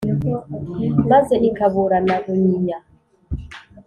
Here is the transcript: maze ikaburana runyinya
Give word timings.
maze 1.11 1.35
ikaburana 1.49 2.15
runyinya 2.23 2.77